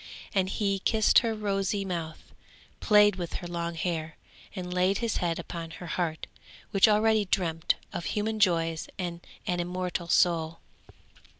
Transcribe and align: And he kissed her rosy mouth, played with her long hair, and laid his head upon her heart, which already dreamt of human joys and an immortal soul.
And 0.33 0.49
he 0.49 0.79
kissed 0.79 1.19
her 1.19 1.35
rosy 1.35 1.85
mouth, 1.85 2.33
played 2.79 3.17
with 3.17 3.33
her 3.35 3.45
long 3.47 3.75
hair, 3.75 4.17
and 4.55 4.73
laid 4.73 4.97
his 4.97 5.17
head 5.17 5.37
upon 5.37 5.69
her 5.69 5.85
heart, 5.85 6.25
which 6.71 6.87
already 6.87 7.25
dreamt 7.25 7.75
of 7.93 8.05
human 8.05 8.39
joys 8.39 8.87
and 8.97 9.21
an 9.45 9.59
immortal 9.59 10.07
soul. 10.07 10.57